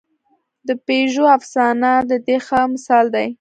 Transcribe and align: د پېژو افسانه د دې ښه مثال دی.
د 0.67 0.69
پېژو 0.85 1.25
افسانه 1.37 1.91
د 2.09 2.13
دې 2.25 2.37
ښه 2.45 2.59
مثال 2.73 3.05
دی. 3.15 3.27